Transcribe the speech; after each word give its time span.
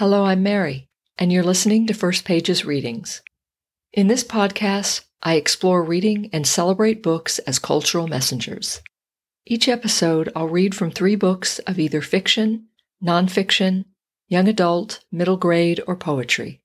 Hello, 0.00 0.24
I'm 0.24 0.42
Mary, 0.42 0.88
and 1.18 1.30
you're 1.30 1.42
listening 1.42 1.86
to 1.86 1.92
First 1.92 2.24
Pages 2.24 2.64
Readings. 2.64 3.20
In 3.92 4.06
this 4.06 4.24
podcast, 4.24 5.04
I 5.22 5.34
explore 5.34 5.84
reading 5.84 6.30
and 6.32 6.46
celebrate 6.46 7.02
books 7.02 7.38
as 7.40 7.58
cultural 7.58 8.06
messengers. 8.06 8.80
Each 9.44 9.68
episode, 9.68 10.32
I'll 10.34 10.48
read 10.48 10.74
from 10.74 10.90
three 10.90 11.16
books 11.16 11.58
of 11.66 11.78
either 11.78 12.00
fiction, 12.00 12.68
nonfiction, 13.04 13.84
young 14.26 14.48
adult, 14.48 15.04
middle 15.12 15.36
grade, 15.36 15.82
or 15.86 15.96
poetry. 15.96 16.62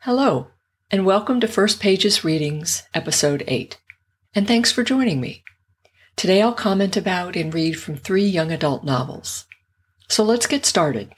Hello, 0.00 0.48
and 0.90 1.06
welcome 1.06 1.38
to 1.38 1.46
First 1.46 1.78
Pages 1.78 2.24
Readings, 2.24 2.82
Episode 2.92 3.44
8. 3.46 3.78
And 4.34 4.48
thanks 4.48 4.72
for 4.72 4.82
joining 4.82 5.20
me. 5.20 5.44
Today 6.18 6.42
I'll 6.42 6.52
comment 6.52 6.96
about 6.96 7.36
and 7.36 7.54
read 7.54 7.78
from 7.78 7.94
three 7.94 8.26
young 8.26 8.50
adult 8.50 8.82
novels. 8.82 9.46
So 10.08 10.24
let's 10.24 10.48
get 10.48 10.66
started. 10.66 11.12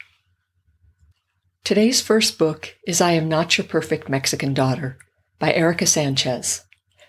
Today's 1.64 2.02
first 2.02 2.36
book 2.38 2.76
is 2.86 3.00
I 3.00 3.12
Am 3.12 3.26
Not 3.26 3.56
Your 3.56 3.66
Perfect 3.66 4.10
Mexican 4.10 4.52
Daughter 4.52 4.98
by 5.38 5.54
Erika 5.54 5.86
Sánchez. 5.86 6.64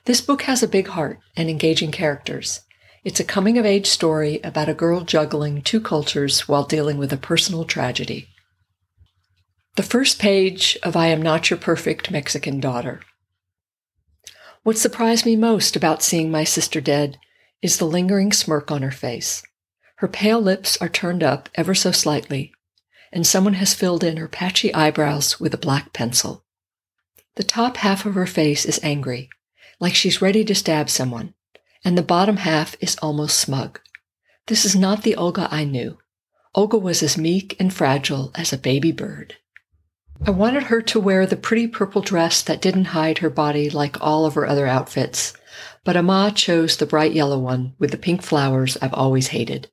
This 0.06 0.22
book 0.22 0.44
has 0.44 0.64
a 0.64 0.70
big 0.70 0.88
heart 0.88 1.20
and 1.36 1.50
engaging 1.50 1.92
characters. 1.92 2.62
It's 3.04 3.20
a 3.20 3.26
coming 3.26 3.58
of 3.58 3.66
age 3.66 3.88
story 3.88 4.40
about 4.42 4.70
a 4.70 4.74
girl 4.74 5.02
juggling 5.02 5.62
two 5.62 5.82
cultures 5.82 6.48
while 6.48 6.64
dealing 6.64 6.98
with 6.98 7.12
a 7.12 7.18
personal 7.18 7.66
tragedy. 7.66 8.30
The 9.76 9.84
first 9.84 10.18
page 10.18 10.78
of 10.82 10.96
I 10.96 11.08
Am 11.08 11.22
Not 11.22 11.50
Your 11.50 11.60
Perfect 11.60 12.10
Mexican 12.10 12.62
Daughter. 12.62 13.02
What 14.64 14.78
surprised 14.78 15.26
me 15.26 15.36
most 15.36 15.76
about 15.76 16.02
seeing 16.02 16.32
my 16.32 16.46
sister 16.46 16.80
dead 16.80 17.18
is 17.62 17.78
the 17.78 17.86
lingering 17.86 18.32
smirk 18.32 18.72
on 18.72 18.82
her 18.82 18.92
face. 18.92 19.44
Her 19.98 20.08
pale 20.08 20.42
lips 20.42 20.78
are 20.82 20.90
turned 20.90 21.24
up 21.24 21.50
ever 21.56 21.76
so 21.76 21.92
slightly, 21.92 22.54
and 23.12 23.26
someone 23.26 23.54
has 23.56 23.74
filled 23.74 24.04
in 24.04 24.18
her 24.18 24.28
patchy 24.28 24.74
eyebrows 24.74 25.40
with 25.40 25.54
a 25.54 25.60
black 25.60 25.94
pencil. 25.94 26.44
The 27.36 27.44
top 27.44 27.78
half 27.78 28.06
of 28.06 28.16
her 28.16 28.26
face 28.26 28.66
is 28.66 28.80
angry, 28.84 29.30
like 29.80 29.96
she's 29.96 30.22
ready 30.22 30.44
to 30.46 30.56
stab 30.56 30.90
someone, 30.90 31.34
and 31.86 31.98
the 31.98 32.04
bottom 32.04 32.38
half 32.38 32.76
is 32.80 32.98
almost 32.98 33.40
smug. 33.40 33.80
This 34.48 34.66
is 34.66 34.76
not 34.76 35.04
the 35.04 35.16
Olga 35.16 35.48
I 35.52 35.64
knew. 35.64 35.98
Olga 36.54 36.78
was 36.78 37.02
as 37.02 37.18
meek 37.18 37.56
and 37.60 37.74
fragile 37.74 38.32
as 38.36 38.52
a 38.52 38.58
baby 38.58 38.92
bird. 38.92 39.38
I 40.24 40.30
wanted 40.30 40.64
her 40.64 40.84
to 40.84 41.00
wear 41.00 41.26
the 41.26 41.36
pretty 41.36 41.68
purple 41.68 42.04
dress 42.04 42.44
that 42.44 42.62
didn't 42.62 42.86
hide 42.86 43.18
her 43.20 43.30
body 43.30 43.72
like 43.72 44.00
all 44.00 44.28
of 44.28 44.36
her 44.36 44.46
other 44.46 44.68
outfits, 44.68 45.34
but 45.84 45.98
Ama 45.98 46.32
chose 46.36 46.78
the 46.78 46.86
bright 46.86 47.14
yellow 47.14 47.40
one 47.40 47.74
with 47.80 47.90
the 47.90 47.98
pink 47.98 48.22
flowers 48.22 48.78
I've 48.84 48.94
always 48.94 49.30
hated. 49.30 49.72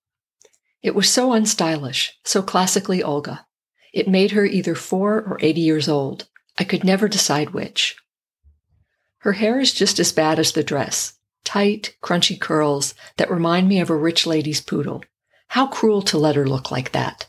It 0.82 0.94
was 0.94 1.10
so 1.10 1.32
unstylish, 1.32 2.12
so 2.24 2.40
classically 2.40 3.02
Olga. 3.02 3.46
It 3.92 4.08
made 4.08 4.30
her 4.30 4.46
either 4.46 4.74
four 4.74 5.20
or 5.20 5.36
80 5.40 5.60
years 5.60 5.88
old. 5.88 6.28
I 6.58 6.64
could 6.64 6.82
never 6.82 7.08
decide 7.08 7.50
which. 7.50 7.96
Her 9.18 9.32
hair 9.32 9.60
is 9.60 9.74
just 9.74 9.98
as 9.98 10.12
bad 10.12 10.38
as 10.38 10.52
the 10.52 10.62
dress 10.62 11.14
tight, 11.44 11.96
crunchy 12.02 12.38
curls 12.38 12.94
that 13.16 13.30
remind 13.30 13.68
me 13.68 13.80
of 13.80 13.90
a 13.90 13.96
rich 13.96 14.26
lady's 14.26 14.60
poodle. 14.60 15.02
How 15.48 15.66
cruel 15.66 16.02
to 16.02 16.18
let 16.18 16.36
her 16.36 16.46
look 16.46 16.70
like 16.70 16.92
that. 16.92 17.26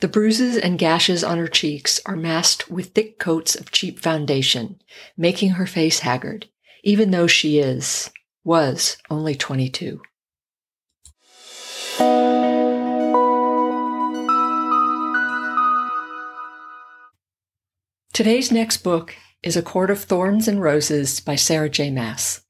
The 0.00 0.08
bruises 0.08 0.56
and 0.56 0.78
gashes 0.78 1.24
on 1.24 1.38
her 1.38 1.48
cheeks 1.48 2.00
are 2.04 2.16
masked 2.16 2.70
with 2.70 2.92
thick 2.94 3.18
coats 3.18 3.54
of 3.54 3.70
cheap 3.70 3.98
foundation, 3.98 4.80
making 5.16 5.50
her 5.50 5.66
face 5.66 6.00
haggard 6.00 6.48
even 6.86 7.10
though 7.10 7.26
she 7.26 7.58
is, 7.58 8.12
was 8.44 8.96
only 9.10 9.34
22. 9.34 10.00
Today's 18.12 18.52
next 18.52 18.78
book 18.78 19.16
is 19.42 19.56
A 19.56 19.62
Court 19.62 19.90
of 19.90 19.98
Thorns 19.98 20.46
and 20.46 20.62
Roses 20.62 21.18
by 21.18 21.34
Sarah 21.34 21.68
J. 21.68 21.90
Maas. 21.90 22.42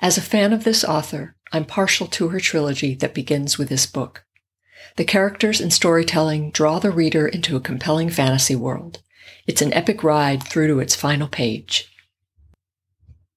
As 0.00 0.16
a 0.16 0.22
fan 0.22 0.54
of 0.54 0.64
this 0.64 0.82
author, 0.82 1.36
I'm 1.52 1.66
partial 1.66 2.06
to 2.06 2.28
her 2.28 2.40
trilogy 2.40 2.94
that 2.94 3.12
begins 3.12 3.58
with 3.58 3.68
this 3.68 3.84
book. 3.84 4.23
The 4.96 5.04
characters 5.04 5.60
and 5.60 5.72
storytelling 5.72 6.50
draw 6.50 6.78
the 6.78 6.90
reader 6.90 7.26
into 7.26 7.56
a 7.56 7.60
compelling 7.60 8.10
fantasy 8.10 8.56
world. 8.56 9.00
It's 9.46 9.62
an 9.62 9.72
epic 9.74 10.02
ride 10.02 10.42
through 10.42 10.68
to 10.68 10.80
its 10.80 10.94
final 10.94 11.28
page 11.28 11.90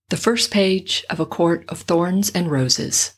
the 0.10 0.18
first 0.18 0.52
page 0.52 1.04
of 1.10 1.20
A 1.20 1.26
Court 1.26 1.66
of 1.68 1.82
Thorns 1.82 2.30
and 2.30 2.50
Roses. 2.50 3.12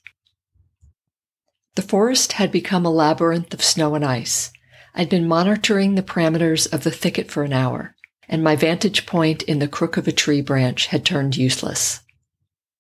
The 1.75 1.83
forest 1.83 2.33
had 2.33 2.51
become 2.51 2.83
a 2.83 2.89
labyrinth 2.91 3.53
of 3.53 3.63
snow 3.63 3.93
and 3.93 4.03
ice. 4.03 4.51
I'd 4.95 5.07
been 5.07 5.27
monitoring 5.27 5.93
the 5.93 6.01
parameters 6.01 6.71
of 6.73 6.83
the 6.83 6.89
thicket 6.89 7.29
for 7.29 7.43
an 7.43 7.53
hour, 7.53 7.95
and 8.27 8.43
my 8.43 8.55
vantage 8.55 9.05
point 9.05 9.43
in 9.43 9.59
the 9.59 9.67
crook 9.67 9.97
of 9.97 10.07
a 10.07 10.11
tree 10.11 10.41
branch 10.41 10.87
had 10.87 11.05
turned 11.05 11.37
useless. 11.37 11.99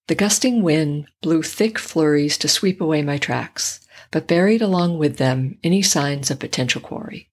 The 0.07 0.15
gusting 0.15 0.63
wind 0.63 1.05
blew 1.21 1.43
thick 1.43 1.77
flurries 1.77 2.35
to 2.39 2.47
sweep 2.47 2.81
away 2.81 3.03
my 3.03 3.19
tracks, 3.19 3.79
but 4.11 4.27
buried 4.27 4.61
along 4.61 4.97
with 4.97 5.17
them 5.17 5.57
any 5.63 5.81
signs 5.81 6.31
of 6.31 6.39
potential 6.39 6.81
quarry. 6.81 7.29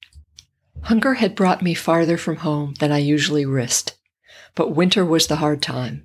Hunger 0.82 1.14
had 1.14 1.34
brought 1.34 1.62
me 1.62 1.74
farther 1.74 2.16
from 2.16 2.36
home 2.36 2.74
than 2.78 2.92
I 2.92 2.98
usually 2.98 3.44
risked, 3.44 3.96
but 4.54 4.74
winter 4.74 5.04
was 5.04 5.26
the 5.26 5.36
hard 5.36 5.62
time. 5.62 6.04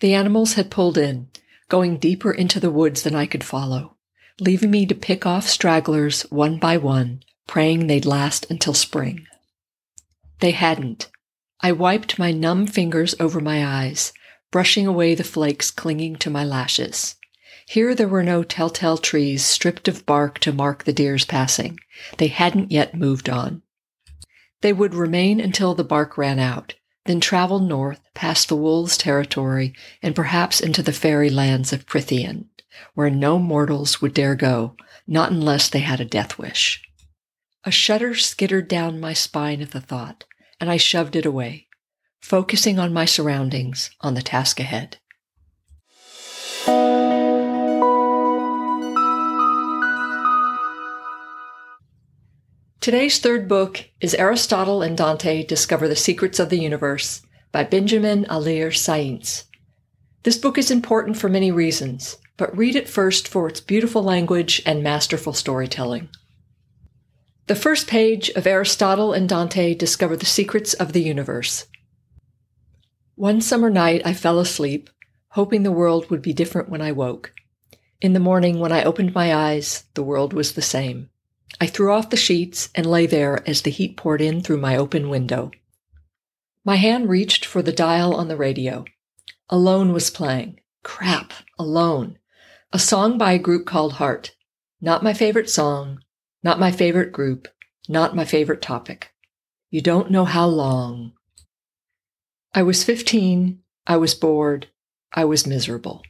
The 0.00 0.14
animals 0.14 0.54
had 0.54 0.70
pulled 0.70 0.98
in, 0.98 1.28
going 1.68 1.98
deeper 1.98 2.32
into 2.32 2.60
the 2.60 2.70
woods 2.70 3.02
than 3.02 3.14
I 3.14 3.26
could 3.26 3.44
follow, 3.44 3.96
leaving 4.40 4.70
me 4.70 4.86
to 4.86 4.94
pick 4.94 5.26
off 5.26 5.48
stragglers 5.48 6.22
one 6.30 6.58
by 6.58 6.76
one, 6.76 7.22
praying 7.46 7.86
they'd 7.86 8.04
last 8.04 8.50
until 8.50 8.74
spring. 8.74 9.26
They 10.40 10.50
hadn't. 10.50 11.08
I 11.60 11.72
wiped 11.72 12.18
my 12.18 12.32
numb 12.32 12.66
fingers 12.66 13.14
over 13.20 13.40
my 13.40 13.64
eyes, 13.64 14.12
brushing 14.50 14.86
away 14.86 15.14
the 15.14 15.24
flakes 15.24 15.70
clinging 15.70 16.16
to 16.16 16.30
my 16.30 16.44
lashes. 16.44 17.16
Here 17.66 17.94
there 17.94 18.08
were 18.08 18.22
no 18.22 18.42
telltale 18.42 18.98
trees 18.98 19.44
stripped 19.44 19.88
of 19.88 20.04
bark 20.06 20.38
to 20.40 20.52
mark 20.52 20.84
the 20.84 20.92
deer's 20.92 21.24
passing. 21.24 21.78
They 22.18 22.28
hadn't 22.28 22.70
yet 22.70 22.94
moved 22.94 23.28
on. 23.28 23.62
They 24.60 24.72
would 24.72 24.94
remain 24.94 25.40
until 25.40 25.74
the 25.74 25.84
bark 25.84 26.16
ran 26.18 26.38
out, 26.38 26.74
then 27.06 27.20
travel 27.20 27.58
north 27.58 28.00
past 28.14 28.48
the 28.48 28.56
wolves' 28.56 28.96
territory 28.96 29.74
and 30.02 30.14
perhaps 30.14 30.60
into 30.60 30.82
the 30.82 30.92
fairy 30.92 31.30
lands 31.30 31.72
of 31.72 31.86
Prythian, 31.86 32.46
where 32.94 33.10
no 33.10 33.38
mortals 33.38 34.00
would 34.00 34.14
dare 34.14 34.34
go, 34.34 34.76
not 35.06 35.30
unless 35.30 35.68
they 35.68 35.80
had 35.80 36.00
a 36.00 36.04
death 36.04 36.38
wish. 36.38 36.82
A 37.64 37.70
shudder 37.70 38.14
skittered 38.14 38.68
down 38.68 39.00
my 39.00 39.12
spine 39.12 39.60
at 39.60 39.70
the 39.70 39.80
thought, 39.80 40.24
and 40.60 40.70
I 40.70 40.76
shoved 40.76 41.16
it 41.16 41.26
away, 41.26 41.66
focusing 42.20 42.78
on 42.78 42.92
my 42.92 43.04
surroundings, 43.04 43.90
on 44.00 44.14
the 44.14 44.22
task 44.22 44.60
ahead. 44.60 44.98
Today's 52.84 53.18
third 53.18 53.48
book 53.48 53.88
is 54.02 54.12
Aristotle 54.12 54.82
and 54.82 54.94
Dante 54.94 55.42
Discover 55.42 55.88
the 55.88 55.96
Secrets 55.96 56.38
of 56.38 56.50
the 56.50 56.58
Universe 56.58 57.22
by 57.50 57.64
Benjamin 57.64 58.26
Alire 58.26 58.68
Sáenz. 58.68 59.44
This 60.24 60.36
book 60.36 60.58
is 60.58 60.70
important 60.70 61.16
for 61.16 61.30
many 61.30 61.50
reasons, 61.50 62.18
but 62.36 62.54
read 62.54 62.76
it 62.76 62.86
first 62.86 63.26
for 63.26 63.48
its 63.48 63.62
beautiful 63.62 64.02
language 64.02 64.60
and 64.66 64.82
masterful 64.82 65.32
storytelling. 65.32 66.10
The 67.46 67.54
first 67.54 67.86
page 67.86 68.28
of 68.36 68.46
Aristotle 68.46 69.14
and 69.14 69.30
Dante 69.30 69.72
Discover 69.72 70.18
the 70.18 70.26
Secrets 70.26 70.74
of 70.74 70.92
the 70.92 71.02
Universe. 71.02 71.66
One 73.14 73.40
summer 73.40 73.70
night, 73.70 74.02
I 74.04 74.12
fell 74.12 74.38
asleep, 74.38 74.90
hoping 75.28 75.62
the 75.62 75.72
world 75.72 76.10
would 76.10 76.20
be 76.20 76.34
different 76.34 76.68
when 76.68 76.82
I 76.82 76.92
woke. 76.92 77.32
In 78.02 78.12
the 78.12 78.20
morning, 78.20 78.60
when 78.60 78.72
I 78.72 78.84
opened 78.84 79.14
my 79.14 79.34
eyes, 79.34 79.84
the 79.94 80.02
world 80.02 80.34
was 80.34 80.52
the 80.52 80.60
same. 80.60 81.08
I 81.60 81.66
threw 81.66 81.92
off 81.92 82.10
the 82.10 82.16
sheets 82.16 82.70
and 82.74 82.86
lay 82.86 83.06
there 83.06 83.48
as 83.48 83.62
the 83.62 83.70
heat 83.70 83.96
poured 83.96 84.20
in 84.20 84.40
through 84.40 84.58
my 84.58 84.76
open 84.76 85.08
window. 85.08 85.50
My 86.64 86.76
hand 86.76 87.08
reached 87.08 87.44
for 87.44 87.62
the 87.62 87.72
dial 87.72 88.14
on 88.14 88.28
the 88.28 88.36
radio. 88.36 88.84
Alone 89.50 89.92
was 89.92 90.10
playing. 90.10 90.60
Crap, 90.82 91.32
Alone. 91.58 92.18
A 92.72 92.78
song 92.78 93.18
by 93.18 93.32
a 93.32 93.38
group 93.38 93.66
called 93.66 93.94
Heart. 93.94 94.34
Not 94.80 95.02
my 95.02 95.12
favorite 95.12 95.48
song, 95.48 96.00
not 96.42 96.58
my 96.58 96.70
favorite 96.70 97.12
group, 97.12 97.48
not 97.88 98.16
my 98.16 98.24
favorite 98.24 98.62
topic. 98.62 99.12
You 99.70 99.80
don't 99.80 100.10
know 100.10 100.24
how 100.24 100.46
long. 100.46 101.12
I 102.54 102.62
was 102.62 102.84
15. 102.84 103.60
I 103.86 103.96
was 103.96 104.14
bored. 104.14 104.68
I 105.12 105.24
was 105.24 105.46
miserable. 105.46 106.02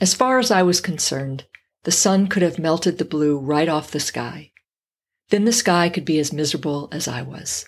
As 0.00 0.14
far 0.14 0.38
as 0.38 0.50
I 0.50 0.62
was 0.62 0.80
concerned, 0.80 1.46
the 1.84 1.92
sun 1.92 2.26
could 2.26 2.42
have 2.42 2.58
melted 2.58 2.98
the 2.98 3.04
blue 3.04 3.38
right 3.38 3.68
off 3.68 3.90
the 3.90 4.00
sky. 4.00 4.50
Then 5.30 5.44
the 5.44 5.52
sky 5.52 5.88
could 5.88 6.04
be 6.04 6.18
as 6.18 6.32
miserable 6.32 6.88
as 6.92 7.08
I 7.08 7.22
was. 7.22 7.66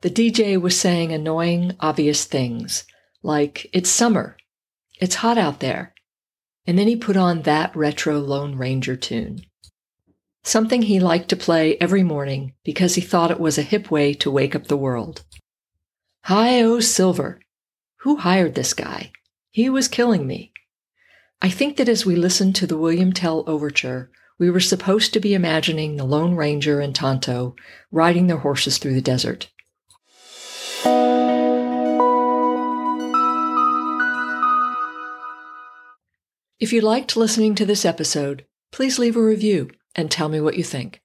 The 0.00 0.10
DJ 0.10 0.60
was 0.60 0.78
saying 0.78 1.12
annoying, 1.12 1.74
obvious 1.80 2.24
things, 2.24 2.84
like, 3.22 3.68
it's 3.72 3.90
summer, 3.90 4.36
it's 5.00 5.16
hot 5.16 5.36
out 5.38 5.60
there, 5.60 5.92
and 6.66 6.78
then 6.78 6.86
he 6.86 6.96
put 6.96 7.16
on 7.16 7.42
that 7.42 7.74
retro 7.74 8.18
Lone 8.18 8.56
Ranger 8.56 8.96
tune. 8.96 9.40
Something 10.44 10.82
he 10.82 11.00
liked 11.00 11.28
to 11.30 11.36
play 11.36 11.76
every 11.80 12.02
morning 12.02 12.54
because 12.64 12.94
he 12.94 13.00
thought 13.00 13.30
it 13.30 13.40
was 13.40 13.58
a 13.58 13.62
hip 13.62 13.90
way 13.90 14.14
to 14.14 14.30
wake 14.30 14.54
up 14.54 14.68
the 14.68 14.76
world. 14.76 15.24
Hi, 16.24 16.62
oh, 16.62 16.80
Silver! 16.80 17.40
Who 18.02 18.16
hired 18.16 18.54
this 18.54 18.74
guy? 18.74 19.12
He 19.50 19.68
was 19.68 19.88
killing 19.88 20.26
me. 20.26 20.52
I 21.40 21.50
think 21.50 21.76
that 21.76 21.88
as 21.88 22.04
we 22.04 22.16
listened 22.16 22.56
to 22.56 22.66
the 22.66 22.76
William 22.76 23.12
Tell 23.12 23.44
overture, 23.46 24.10
we 24.40 24.50
were 24.50 24.58
supposed 24.58 25.12
to 25.12 25.20
be 25.20 25.34
imagining 25.34 25.94
the 25.96 26.04
Lone 26.04 26.34
Ranger 26.34 26.80
and 26.80 26.92
Tonto 26.92 27.54
riding 27.92 28.26
their 28.26 28.38
horses 28.38 28.78
through 28.78 28.94
the 28.94 29.00
desert. 29.00 29.48
If 36.58 36.72
you 36.72 36.80
liked 36.80 37.16
listening 37.16 37.54
to 37.54 37.64
this 37.64 37.84
episode, 37.84 38.44
please 38.72 38.98
leave 38.98 39.16
a 39.16 39.22
review 39.22 39.70
and 39.94 40.10
tell 40.10 40.28
me 40.28 40.40
what 40.40 40.56
you 40.56 40.64
think. 40.64 41.00